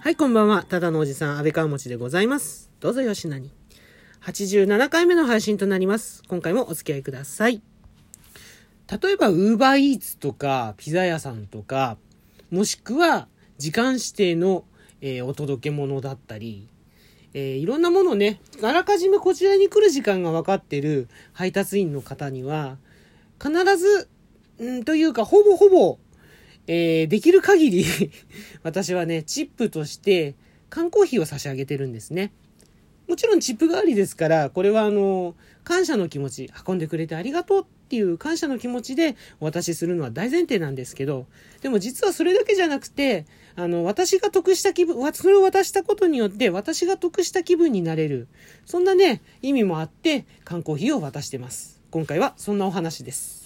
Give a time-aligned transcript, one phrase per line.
[0.00, 0.62] はい、こんばんは。
[0.62, 2.70] ただのおじさん、安倍川持でございます。
[2.80, 3.50] どうぞよしなに。
[4.22, 6.22] 87回目の配信となります。
[6.26, 7.60] 今回もお付き合いください。
[8.90, 11.98] 例えば、ウーバーイーツとか、ピザ屋さんとか、
[12.50, 14.64] もしくは、時間指定の、
[15.02, 16.66] えー、お届け物だったり、
[17.34, 22.78] えー、いろんなものね、あらかじめこちらに来る時間が分かってる配達員の方には、
[23.38, 24.08] 必ず、
[24.62, 25.98] んというか、ほぼほぼ、
[26.66, 27.84] えー、できる限り
[28.62, 30.34] 私はね、チップとして
[30.70, 32.32] 缶コーヒーを差し上げてるんですね。
[33.08, 41.26] もちろんチップ代わりですから、これはあの、感謝の気持ち、運んでくれてありがとうっていう感謝の気持ちでお渡しするのは大前提なんですけど、
[41.60, 48.28] でも実はそれだけじゃなくて、あの、私が得した気分、それを渡したことによって私が得した気分になれる。
[48.64, 51.82] そんなね、意味もあって、缶コーヒーを渡してます。
[51.90, 53.41] 今回はそんなお話です。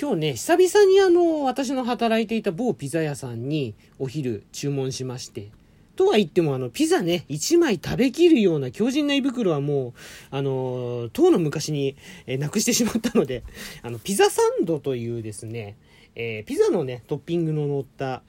[0.00, 5.50] 今日ね、久々にあの、私の働いていた某ピザ屋さんにお昼注文しまして、
[5.94, 9.92] とは言ってもあの、ピザね、1枚食べきるような強靭な胃袋はもう、
[10.30, 13.44] あの、当の昔に、えなくしてしまったので、
[13.82, 15.76] あの、ピザサンドというですね、
[16.14, 18.22] えー、ピザのね、トッピングの乗った、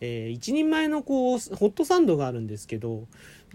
[0.00, 3.06] えー、一人前のこう、ホットサンドがあるんですけど、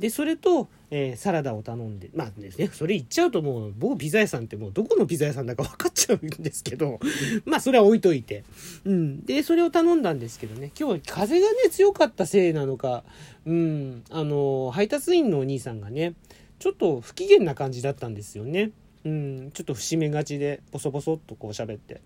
[0.01, 6.99] で、それと、えー、サラダを頼んで、まあですね、それ言っちゃうともう、某ピザ屋さんってもうどこのピザ屋さんだか分かっちゃうんですけど、
[7.45, 8.43] まあそれは置いといて。
[8.83, 9.23] うん。
[9.23, 13.03] で、それを頼んだんですけどね、今日は風がね、強かったせいなのか、
[13.45, 16.15] うん、あの、配達員のお兄さんがね、
[16.57, 18.71] ちょっと不機嫌な感じだったんですよね。
[19.05, 22.01] うん、ちょっと節目がちで、ボソボソっとこう喋って。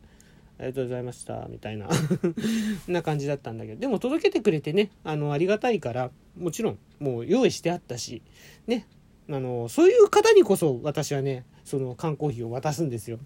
[0.58, 1.90] ありがとうございました、みたいな
[2.88, 8.22] な感じだったんだけど、でも届けてくれてね、あの、ありがたいから、もちろん、もう用意してあったし、
[8.68, 8.88] ね、
[9.30, 13.20] あの、そういう方にこそ私はね、その缶コーヒーを渡すんですよ。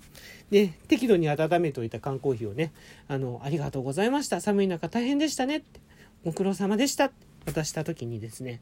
[0.49, 2.71] で、適度に温めておいた缶コーヒーをね、
[3.07, 4.39] あの、ありがとうございました。
[4.39, 5.79] 寒い中大変でしたねって。
[6.23, 8.61] ご苦労様でしたって渡した時にですね、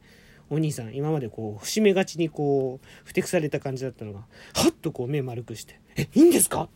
[0.50, 4.26] お兄さん、今までこう、節目がちにこう、ふてくされた感じだったのが、は
[4.70, 6.68] っとこう目丸くして、え、いいんですか？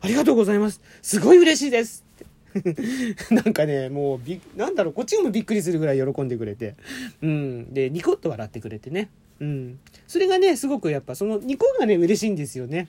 [0.00, 0.80] ありがとうございます。
[1.02, 2.04] すごい嬉しいです。
[2.16, 2.26] って
[3.30, 6.74] なんかね、もうび、なんだろう、こっちもびっくりするぐらい喜んでくれて。
[7.22, 7.72] うん。
[7.72, 9.10] で、ニコッと笑ってくれてね。
[9.40, 9.78] うん。
[10.06, 12.88] それがね、すごくやっぱ、そのニコがね、嬉しいんですよね。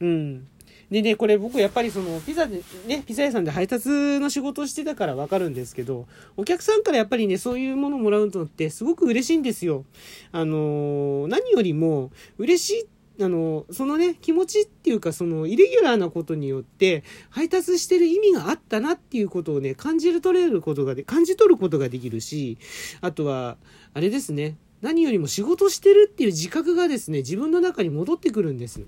[0.00, 0.46] うん。
[0.90, 6.06] でね、これ僕やっぱりそのピザで、ね、ピザ屋さんで配達の仕事をしてたからわかるんですけど、
[6.36, 9.84] お客さんからやっぱりね、そういうものをもらうのってすごく嬉しいんですよ。
[10.32, 22.58] あのー、何よりも嬉しいってあの、そのね、気持ちっていうか、その、イレギュラーなことによって、配達してる意味があったなっていうことをね、感じる、取れることがで、感じ取ることができるし、
[23.00, 23.56] あとは、
[23.92, 28.86] あれですね、何よりも仕事してるっていう自覚がですね、自分の中に戻ってくるんです。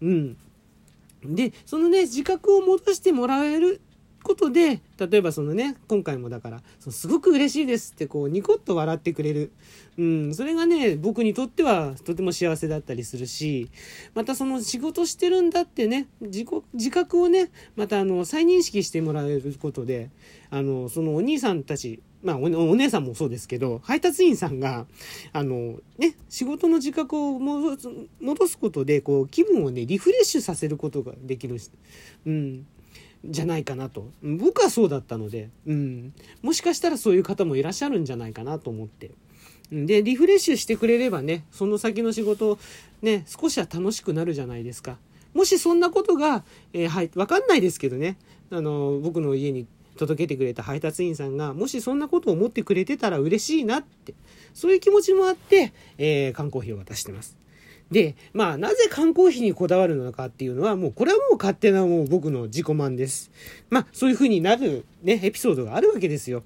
[0.00, 0.36] うん。
[1.24, 3.80] で、そのね、自覚を戻してもらえる
[4.26, 9.52] ことで、例えばそのね、今回もだから、そのすごく嬉しいですってこう、ニコッと笑ってくれる。
[9.98, 13.70] うん、それがね、僕にとってはとても幸せだったりするし、
[14.14, 20.10] またその仕事してるんだってね、自己、自覚をね、またあの、再認識してもらえることで、
[20.50, 24.86] あの、そのお兄さんたち、まあお、お姉さんもそうですけど、配達員さんが、
[25.32, 27.88] あの、ね、仕事の自覚を戻す
[28.20, 31.56] 戻すことで、こう、気分をね、リフレッシュさせることができる。
[32.26, 32.66] うん。
[33.24, 34.10] じゃないかなと。
[34.22, 36.12] 僕はそうだったので、うん。
[36.42, 39.10] もしかしたらそういう方もいらっしゃるんじゃないかなと思って。
[39.72, 42.58] で、リフレッシュしてくれればね、その先の仕事、
[43.02, 44.98] ね、少しは楽しくなるじゃないですか。
[45.34, 48.16] もしそんなことが、えー、はい、わかんないですけどね、
[48.50, 49.66] あの、僕の家に
[49.96, 54.14] 届けてくれた配達員さんが、もしそんなことを思ってくれてたら嬉しいなって、
[54.54, 57.36] そういう気持ちもあって、えー、缶コーヒーを渡してます。
[57.90, 63.30] で、まあ、なぜ缶コーヒーにこだわるのかっていうのは、もう、これはもう勝手なもう僕の自己満です。
[63.70, 66.42] まあ、そういう風になるね、エピソードがあるわけですよ。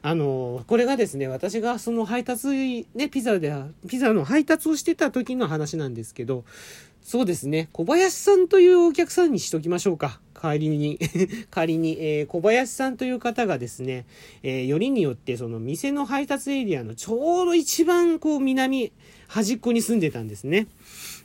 [0.00, 3.54] あの、これがですね、私がその配達、ね、ピザで、
[3.88, 6.44] ピザの配達をしてた時の話なんですけど、
[7.02, 10.20] そうですね、小林さんというお客さんにしときましょうか。
[10.34, 10.98] 代わりに
[11.50, 14.04] 仮に、えー、小林さんという方がですね、
[14.42, 18.92] えー、よりによってその店の配達エリアのちょうど一番こう南、
[19.34, 20.68] 端っこに住んでたんですね。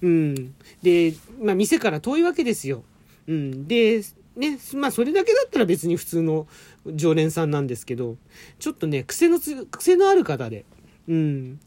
[0.02, 0.56] うん。
[0.82, 2.84] で、まあ店から遠いわけですよ。
[3.28, 3.68] うん。
[3.68, 4.02] で、
[4.36, 6.48] ね、まあそれだけだったら別に普通の
[6.88, 8.18] 常連さんなんですけど、
[8.58, 10.66] ちょっとね、癖のつ、癖のある方で、
[11.08, 11.60] うん。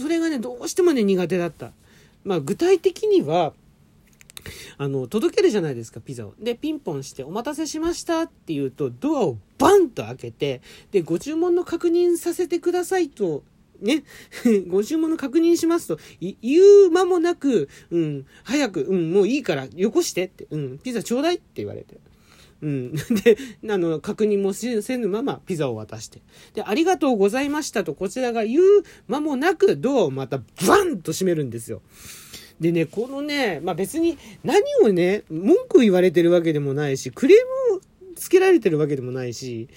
[0.00, 1.72] それがね、どうしてもね、苦手だった。
[2.24, 3.52] まあ具体的には、
[4.78, 6.32] あの、届けるじゃないですか、ピザを。
[6.40, 13.42] で、ピンポンして、お待たせしましたって言うと、ドアをバンと開けて、で、ご注文の確認させてくださいと、
[13.80, 14.04] ね、
[14.68, 21.98] ご注文の確認しますと、言う間もなく、うん、早く、うん、もういいから、よこしてって、うん、ピザちょうだいって言われて。
[22.62, 22.92] うん。
[23.22, 23.36] で、
[23.68, 26.20] あの、確認もせぬままピザを渡して。
[26.54, 28.64] で、ありがとうございましたとこちらが言う
[29.08, 31.82] 間もなくドアをまたバンと閉めるんですよ。
[32.60, 37.38] でね、このね、まあ別に何をね、文句言われてるわけでもないし、クレー
[37.72, 37.80] ムを
[38.16, 39.68] つけられてるわけでもないし、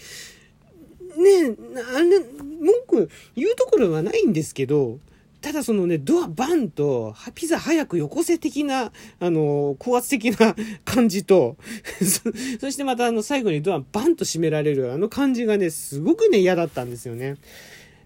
[1.19, 1.55] ね、
[1.95, 4.99] あれ、文句言うところはないんですけど、
[5.41, 11.55] ただそのね、ドアバンと、ピザ早くよこせ的な、あの、高圧的な感じと、
[12.59, 17.37] そしてまたあの、最後にドアバンと閉められるあの感じがね、すごくね、嫌だったんですよね。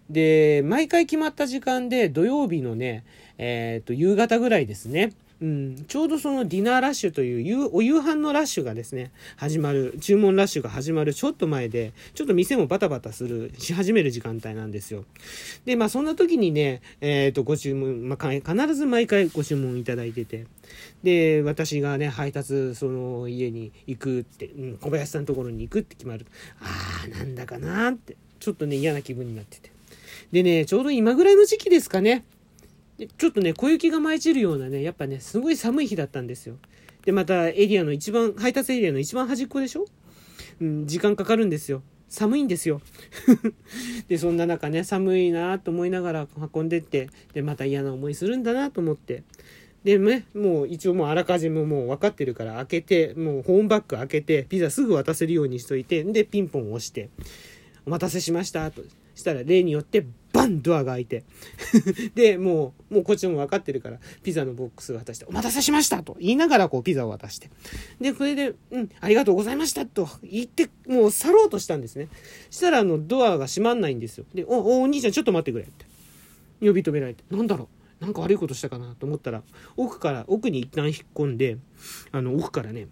[0.10, 3.04] で、毎回決まった時間で土曜日のね、
[3.40, 5.14] えっ、ー、と、夕方ぐらいですね。
[5.44, 15.04] うん、ちょうどそのディナーラッシュというお夕飯のラッシュがですね、始まる、注文ラッシュが始まるちょっと前で、ちょっと店もバタバタする、し始める時間帯なんですよ。
[15.66, 20.46] で、まあそんな時にね、えっ、ー、と、ご注文、まあ必ず毎回ご注文いただいてて、
[21.04, 26.26] で、私がね、配達、その家に行くって、うん、小林さんのところに行くって決まる。
[26.62, 29.72] ああ、なんだかなって、ちょっとね、嫌な気分になってて。
[30.32, 32.24] でね、ちょうど今ぐらいの時期ですかね。
[32.98, 36.58] でちょっとね、小雪が舞い散るようなね、やっぱね、すごい寒い日だったんですよ。
[37.06, 39.86] で、またエリアの一番、配達エリアの一番端っこでしょ？
[40.62, 41.82] うん、時間かかるんですよ。
[42.08, 42.80] 寒いんですよ。
[44.08, 49.24] で、そんな中ね、寒いなと思いながら運んでって、で、また嫌な思いするんだなと思って。
[49.84, 57.10] でね、もう一応もうあらかじめもう分かってるから開けて、もうホームバッグ開けて、ピザすぐ渡せるようにしといて、で、ピンポン押して、
[57.86, 58.84] お待たせしましたと。
[59.16, 61.24] したら例によってバンドアが開いて
[62.16, 67.50] で、もう、もうこっちも分かってるから、ピザのボックスを渡して、お待たせしましたと言いながらこうピザを渡して。
[68.02, 72.10] で、これで、うん、ありがとうございましたと言って、もう去ろうとしたんですね。
[72.50, 74.26] したらあのドアが閉まんないんですよ。
[74.34, 75.86] で、お、お、お兄ちゃんちょっと待ってくれって。
[76.66, 77.70] 呼び止められて、なんだろ
[78.02, 78.04] う？
[78.04, 78.96] なんか悪いことしたかな？
[78.96, 79.44] と思ったら、
[79.78, 81.58] 奥から、奥に一旦引っ込んで、
[82.12, 82.88] あの、奥からね、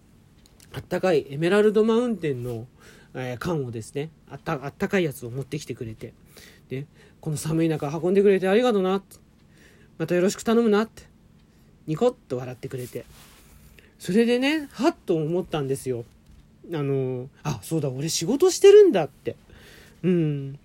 [0.74, 2.66] あったかいエメラルドマウンテンの、
[3.14, 6.14] えー、缶をですねあったあったかいやつを持ってきてくれて
[6.68, 6.86] で
[7.22, 9.16] この寒い中運んでくれてありがとうなって。
[9.96, 11.04] またよろしく頼むなって。
[11.86, 13.04] ニコッと笑ってくれて。
[14.00, 16.04] それでねはっと思ったんですよ。
[16.74, 19.36] あのあそうだ俺仕事してるんだって。
[20.02, 20.58] うん。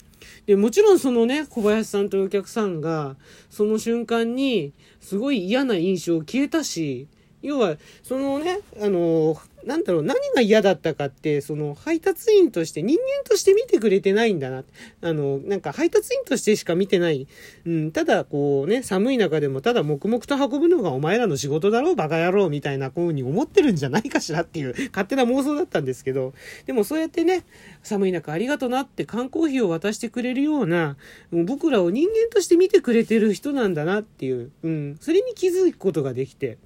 [0.47, 3.17] でもちろんそのね小林さんというお客さんが
[3.51, 7.07] その瞬間にすごい嫌な印象消えたし
[7.43, 14.63] 要はそのねあのなんだろう、何が嫌だったかって、その配達員として人間として見てくれてないんだな。
[15.01, 17.27] あの、なんか配達員としてしか見てない。
[17.65, 26.33] うん、ただこうね、寒い中でもただ黙々と運ぶのがお前らの仕事だろう、バカ野郎みたいなこういう風に思ってるんじゃないかしらっていう勝手な妄想だったんですけど、
[26.65, 27.43] でもそうやってね、
[27.83, 30.95] 寒い中ありがとなって缶コーヒーを渡してくれるような、
[31.31, 36.57] もう僕らを人間として見てくれてる人なんだなっていう、うん、それに気づくことができて、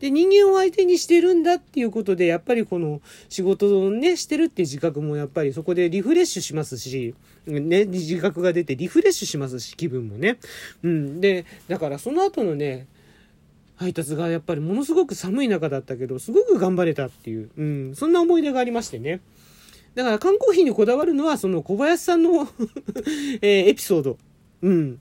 [0.00, 7.14] で、人間を相手にしてるんだっていうことで、やっぱぱりこの仕事をね、してるっていう自覚もやっぱりそこでリフレッシュしますし、
[7.46, 10.38] ね、自覚が出てリフレッシュしますし、気分もね。
[10.82, 11.20] うん。
[11.20, 12.88] で、だからその後のね、
[13.76, 19.20] 配達がやっぱりものすごく寒い中だったけど、すごく頑張れたっていう、うん、そんな思い出がありましてね。
[19.94, 22.48] だから缶コーヒーにこだわるのは、その小林さんの
[23.42, 24.18] えー、エピソード。
[24.62, 25.00] うん。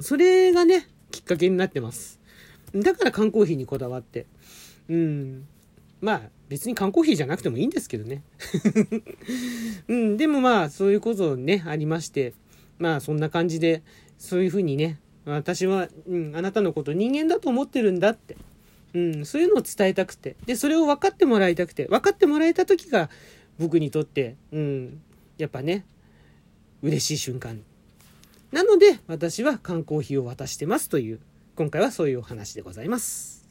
[0.00, 2.18] それがね、きっかけになってます。
[2.74, 4.26] だから缶コーヒーにこだわって。
[4.88, 5.46] うん。
[6.02, 8.22] まあ、別に缶コーヒーじゃなくてもいいんですけどね。
[9.88, 12.34] うん、でもまあ、そういうことね、ありまして、
[12.78, 13.82] まあ、そんな感じで、
[14.18, 18.36] そういうふうにね、私は、うん、あなたのこと人間だと思ってるんだって。
[18.94, 20.36] うん、そういうのを伝えたくて。
[20.44, 21.86] で、それを分かってもらいたくて。
[21.86, 23.08] 分かってもらえた時が、
[23.58, 25.00] 僕にとって、うん、
[25.38, 25.86] やっぱね、
[26.82, 27.62] 嬉しい瞬間。
[28.50, 31.20] なので、私は缶コーヒーを渡してますという、
[31.54, 33.41] 今回はそういうお話でございます。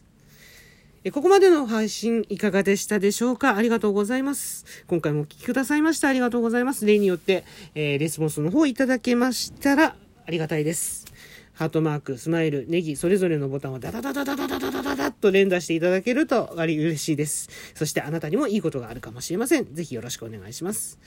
[1.10, 3.55] ここまでの配信いかがでしたでしょうか？
[3.55, 4.65] ありがとうございます。
[4.86, 6.08] 今回もお聴きくださいました。
[6.10, 6.86] ありがとうございます。
[6.86, 7.43] 例によって、
[7.74, 9.96] えー、レスポンスの方いただけましたら
[10.27, 11.05] ありがたいです。
[11.53, 17.50] ハートマーク、スマイル、ネギ、それぞれのボタンをダダダダダダダダダダダッと連打していただけるとあり嬉しいです。
[17.74, 19.74] そしてあなたにもいいことがあるかもしれません。
[19.74, 21.00] ぜひよろしくお願いします。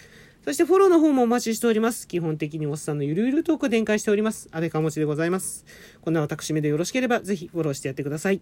[0.45, 2.09] そしてフォローの方もお待ちしております。
[2.09, 4.49] 基本的におっさんのゆるゆるトークを展開しております。
[4.51, 5.65] 安倍かもちでございます。
[6.01, 8.41] こんな私めでよろしければぜひフォローしてやってください。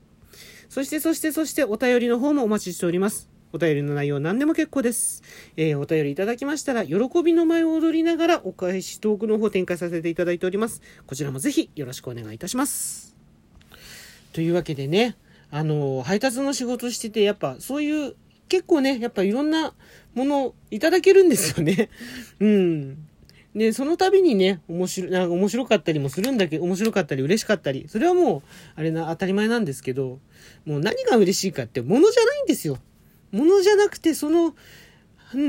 [0.69, 3.29] そして、そして、そして、お便りの方もお待ちしております。
[3.53, 5.23] お便りの内容何でも結構です。
[5.57, 10.81] えー、お便りいただきましたら、喜びの舞を踊りながらお返しトークの方展開させていただいております。
[11.07, 13.15] こちらもぜひよろしくお願いいたします。
[14.33, 15.17] というわけでね、
[15.51, 18.15] あの、配達の仕事してて、やっぱそういう、
[18.49, 19.75] 結構ね、やっぱいろんな
[20.15, 21.91] ものいただけるんですよね。
[22.41, 23.07] うん。
[23.55, 28.43] で、その度にね、面白、なんか面白かったりもするんだけど、面白かったり嬉しかったり、それはもう、
[28.77, 30.21] あれな、当たり前なんですけど、
[30.65, 32.79] もう何が嬉しいかって、物じゃないんですよ。
[33.31, 34.55] 物じゃなくて、その、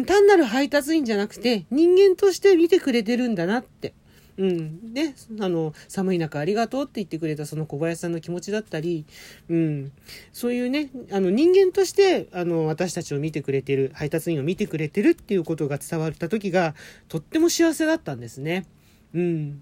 [0.05, 3.93] 単なる配達員じゃなくて、人間として見てくれてるんだなって。
[4.37, 4.93] うん。
[4.93, 9.05] ね、あの、寒い中ありがとうって言ってくれたその小林さんの気持ちだったり、
[9.49, 9.91] うん。
[10.31, 16.73] そういうね、あの、人間として、あの、私たちを見てくれてる、配達員を見てくれてるっていうことが伝わった時が、
[17.07, 18.65] とっても幸せだったんですね。
[19.13, 19.61] うん。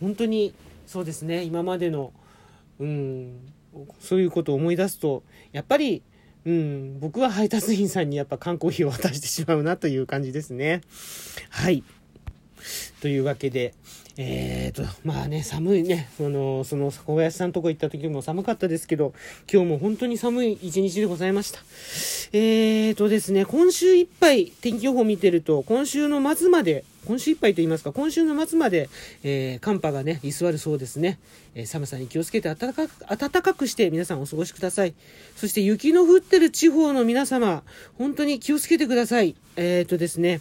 [0.00, 0.54] 本当に、
[0.86, 2.12] そうですね、今までの、
[2.80, 3.38] うん、
[4.00, 5.22] そういうことを思い出すと、
[5.52, 6.02] やっぱり、
[6.44, 10.82] うん、僕は配達員さんにやっぱ缶コーヒーを渡してしまうなという感じですね。
[11.48, 11.82] はい。
[13.04, 13.74] というわけで、
[14.16, 19.12] えーと、まあね、寒いね、その、その小林さんとこ行った時も寒かったですけど、
[19.52, 21.60] 今日も本当に寒い一日でございました。
[22.32, 28.88] えーとですね、今週いっぱい天気予報見てると、今週の末まで、今週いっぱいと言いますか、今週の末まで、
[29.22, 31.18] えー、寒波がね、居座るそうですね。
[31.54, 34.94] えー、寒さに気をつけて暖かく、暖かくして皆さんお過ごしください。
[35.36, 37.64] そして雪の降ってる地方の皆様、
[37.98, 39.36] 本当に気をつけてください。
[39.56, 40.40] えーとですね、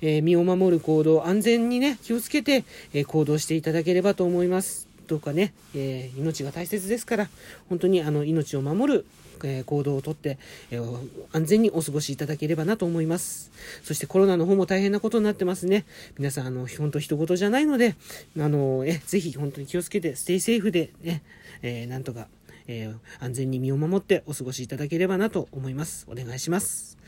[0.00, 4.88] えー、身を守る行動、安全にね、気をつけて、えー、行動していただければと思います。
[5.06, 7.28] どうかね、えー、命が大切ですから、
[7.68, 9.06] 本当にあの命を守る、
[9.42, 10.38] えー、行動をとって、
[10.70, 10.98] えー、
[11.32, 13.50] 安全にお過ごしいただければなと思います。
[13.82, 15.84] そしてコロナの方も大変なことになってますね。
[16.18, 17.96] 皆さん、あの、本当人事じゃないので、
[18.38, 21.22] あの、え、ぜひ本当に気をつけて、ステイセーフでね、
[21.62, 22.28] えー、なんとか、
[22.66, 26.06] えー、安全に身を守ってお過ごしいただければなと思います。
[26.08, 27.03] お願いします。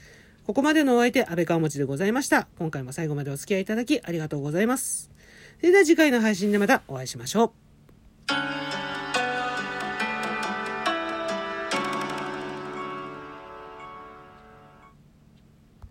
[0.47, 2.47] ここまでのお相手、安倍川持でございました。
[2.57, 5.11] 今回も最後までお付き合いいただきありがとうございます。
[5.59, 7.53] それでは次回の配信でまたお会いしましょ
[8.31, 8.76] う。